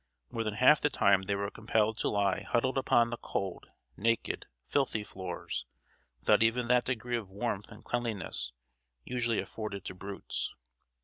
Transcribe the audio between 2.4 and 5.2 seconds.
huddled upon the cold, naked, filthy